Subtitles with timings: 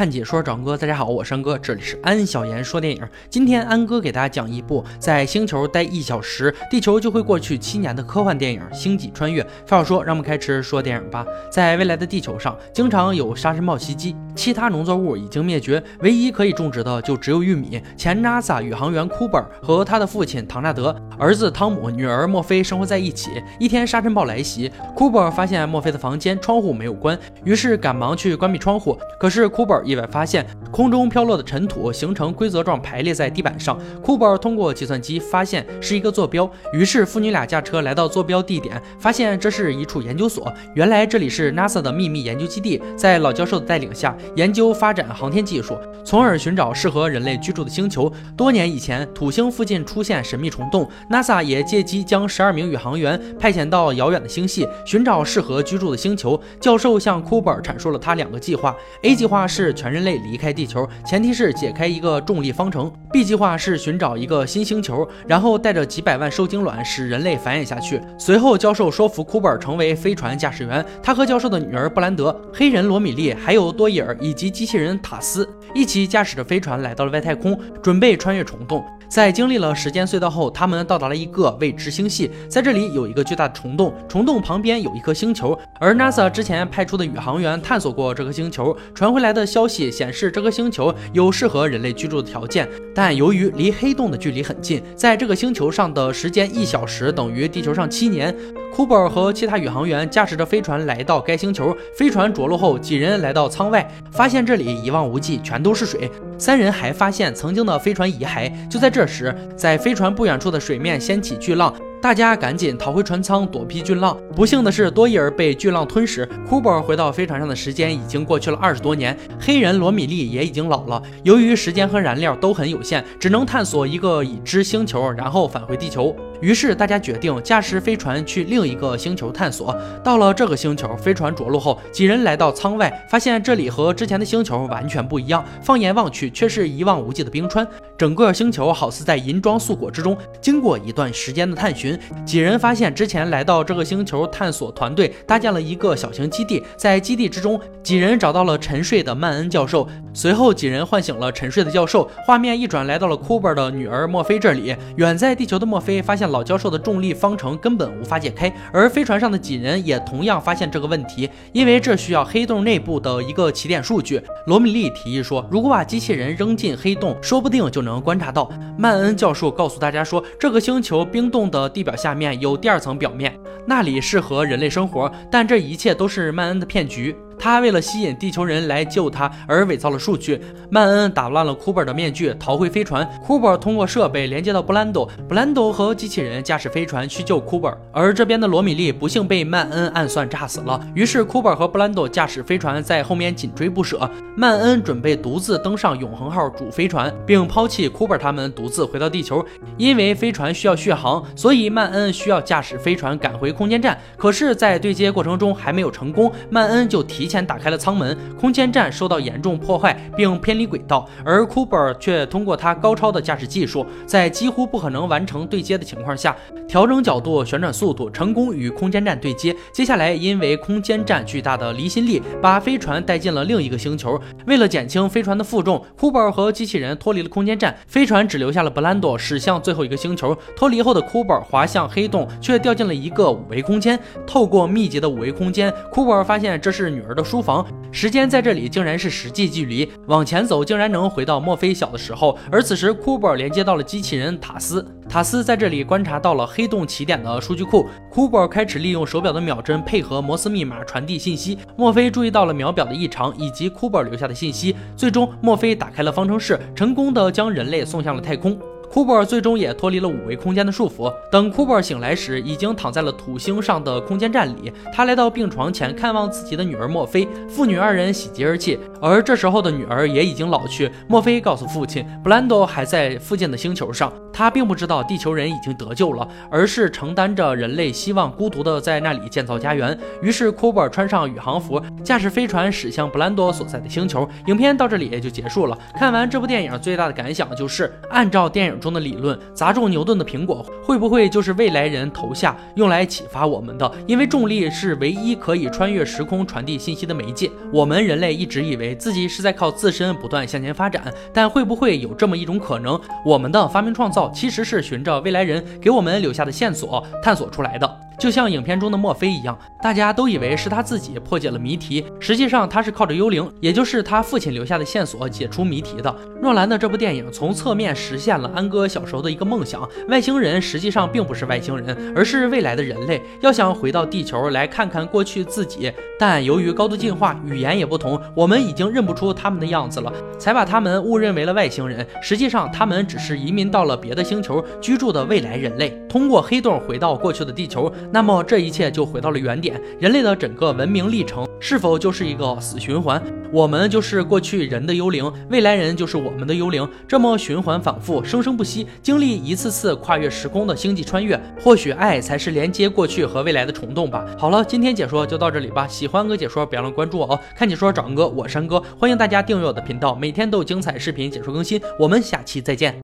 [0.00, 3.06] 看解说长哥，大家好，我是安哥，这里是安小言说电影。
[3.28, 9.42] 今天安哥给大家讲一部在星球待一小时，地球就会过去七年的科幻电影《星际穿越》。
[9.66, 11.26] 废话说，让我们开始说电影吧。
[11.52, 17.78] 在未来的地球上，经常有沙尘暴袭击，其他农作物已经灭绝，唯一可以种植的就只有玉米。
[17.94, 23.30] 前 NASA 宇航员库珀和他的父亲唐纳德、儿子汤姆、女儿墨菲生活在一起。
[23.58, 28.98] 一天沙尘暴来袭，库珀发现墨菲的房间窗户没有关，于是赶忙去关闭窗户。
[29.20, 33.78] 可是库珀意外发现，空中飘落的尘土形成规则状排列在地板上。
[34.02, 40.50] 库珀通过计算机发现是一个坐标，于是父女俩驾车来到坐标地点，发现这是一处研究所。
[40.74, 48.10] 原来这里是 NASA 的秘密研究基地，在老教授的带领下，研究发展航天技术，从而寻找适合人类居住的星球。
[48.34, 56.40] 多年以前，土星附近出现神秘虫洞，NASA 也借机将十二名宇航员派遣到遥远的星系，寻找适合居住的星球。
[56.60, 59.74] 教授向库珀阐述了他两个计划：A 计划是。
[59.80, 62.92] 全人类离开地球，前提是解开一个重力方程。
[63.10, 67.98] B 计划是寻找一个新星球，然后带着几百万受精卵使人类繁衍下去。
[68.18, 70.84] 随后，教授说服库珀成为飞船驾驶员。
[71.02, 78.84] 他和教授的女儿布兰德、黑人罗米利，还有多伊尔以及机器人塔斯一起驾驶着飞船来到了外太空，准备穿越虫洞。
[79.10, 82.30] 在经历了时间隧道后，他们到达了一个未知星系。
[82.48, 85.58] 在这里有一个巨大的虫洞，虫洞旁边有一颗星球。
[85.80, 92.68] 而 NASA 之前派出的宇航员探索过这颗星球，传回来的消息显示，这颗星球有适合人类居住的条件。
[92.94, 98.32] 但由于离黑洞的距离很近，在这个星球上的时间一小时等于地球上七年。
[98.72, 106.08] 库珀和其他宇航员驾驶着飞船来到该星球，飞船着陆后，几人来到舱外，发现这里一望无际，全都是水。
[106.38, 108.48] 三人还发现曾经的飞船遗骸。
[108.68, 111.74] 就在这这时，在飞船不远处的水面掀起巨浪。
[112.02, 114.14] 大家赶紧逃回船舱躲避巨浪。
[114.36, 116.28] 不幸的是，多伊尔被巨浪吞噬。
[116.46, 119.16] 库珀回到飞船上的时间已经过去了二十多年。
[119.40, 121.02] 黑人罗米利也已经老了。
[121.22, 126.14] 由于时间和燃料都很有限，只能探索一个已知星球，然后返回地球。
[126.40, 129.74] 于是大家决定驾驶飞船去另一个星球探索。
[130.02, 135.44] 到了这个星球，飞船着陆后，几人来到舱外，发现这里和之前的星球完全不一样。
[135.62, 137.66] 放眼望去，却是一望无际的冰川。
[137.96, 140.16] 整个星球好似在银装素裹之中。
[140.40, 149.86] 经过一段时间的探寻，几人发现之前来到这个星球探索团队搭建了一个小型基地，在基地之中，几人找到了沉睡的曼恩教授。
[150.14, 152.08] 随后，几人唤醒了沉睡的教授。
[152.24, 154.74] 画面一转，来到了库珀的女儿墨菲这里。
[154.96, 164.20] 远在地球的墨菲发现了老教授的重力方程根本无法解开，而飞船上的几人也同样发现这个问题，因为这需要黑洞内部的一个起点数据。
[164.46, 168.00] 罗米利提议说，如果把机器人扔进黑洞，说不定就能。
[168.00, 175.10] 观察到，曼恩教授告诉大家说，这个星球冰冻的地表下面有第二层表面，那里适合人类生活。
[175.30, 177.14] 但这一切都是曼恩的骗局。
[177.40, 180.38] 他为了吸引地球人来救他而伪造了数据。
[180.68, 183.08] 曼恩打乱了库珀的面具，逃回飞船。
[183.24, 187.74] 库珀通过设备连接到布兰多，布兰多和机器人驾驶飞船去救库珀。
[187.90, 190.78] 而这边的罗米利不幸被曼恩暗算炸死了。
[190.94, 194.08] 于是库珀和布兰多驾驶飞船在后面紧追不舍。
[194.36, 199.42] 曼恩准备独自登上永恒号主飞船，并抛弃库珀他们独自回到地球。
[199.78, 203.98] 因为飞船需要续航，所以曼恩需要驾驶飞船赶回空间站。
[204.18, 207.29] 可是，在对接过程中还没有成功，曼恩就提。
[207.30, 216.36] 前打开了舱门，空间站受到严重破坏并偏离轨道，而库珀却通过他高超的驾驶技术，在几乎不可能完成对接的情况下，
[216.66, 219.54] 调整角度、旋转速度，成功与空间站对接。
[219.72, 224.20] 接下来，因为空间站巨大的离心力，把飞船带进了另一个星球。
[224.46, 230.36] 为了减轻飞船的负重，库珀和机器人脱离了空间站，飞船只留下了布兰多驶向最后一个星球。
[230.56, 233.98] 脱离后的库珀滑向黑洞，却掉进了一个五维空间。
[234.26, 237.19] 透过密集的五维空间，库珀发现这是女儿的。
[237.22, 242.38] 书房时间在这里竟然是实际距离，往前走竟然能回到墨菲小的时候。
[242.50, 247.88] 而此时库珀连接到了机器人塔斯，塔斯在这里观察到了黑洞起点的数据库。
[248.10, 251.58] 库珀开始利用手表的秒针配合摩斯密码传递信息。
[251.76, 254.76] 墨菲注意到了秒表的异常以及库珀留下的信息。
[254.96, 258.56] 最终，墨菲打开了方程式，成功的将人类送向了太空。
[258.90, 261.12] 库珀最终也脱离了五维空间的束缚。
[261.30, 264.72] 等库珀醒来时，已经躺在了土星上的空间站里。
[264.92, 268.76] 他来到病床前，看望自己的女儿墨菲，父女二人喜极而泣。
[269.00, 270.90] 而这时候的女儿也已经老去。
[271.06, 274.12] 墨菲告诉父亲，布兰多还在附近的星球上。
[274.40, 279.94] 他并不知道地球人已经得救了，而是承担着人类希望孤独的在那里建造家园。
[280.22, 284.26] 于是库珀穿上宇航服，驾驶飞船驶向布兰多所在的星球。
[284.46, 285.78] 影片到这里也就结束了。
[285.94, 288.80] 看完这部电影，最大的感想就是，按照电影。
[288.80, 293.92] 中的理论砸中牛顿的苹果，会不会就是未来人投下用来启发我们的？
[294.06, 297.50] 因为重力是唯一可以穿越时空传递信息的媒介。
[297.70, 308.00] 我们人类一直以为自己是在靠自身不断向前发展，但会不会有这么一种可能，我们的发明创造其实是循着未来人给我们留下的线索探索出来的？
[308.20, 316.14] 就像影片中的墨菲一样，大家都以为是他自己破解了谜题，实际上他是靠着幽灵，也就是他父亲留下的线索解出谜题的。
[316.42, 323.22] 诺兰的这部电影从侧面实现了安哥小时候的一个梦想：外星人实际上并不是外星人，而是未来的人类。
[323.40, 332.06] 要想回到地球来看看过去自己，但由于高度进化，语言也不同，我们已经认不出他们的样子了，才把他们误认为了外星人。
[332.20, 337.90] 实际上，他们只是移民到了别的星球居住的未来人类，通过黑洞回到过去的地球。
[338.12, 343.22] 那么这一切就回到了原点，人类的整个文明历程是否就是一个死循环？
[343.52, 354.24] 我们就是过去人的幽灵，未来人就是我们的幽灵，这么循环反复，生生不息，经历一次次跨越时空的星际穿越，或许爱才是连接过去和未来的虫洞吧。
[354.38, 357.38] 好了，今天解说就到这里吧，喜欢哥解说，别忘了关注我哦。
[357.56, 362.94] 看解说找安哥，我山哥，欢迎大家订阅我的频道，每天都有精彩视频解说更新，我们下期再见。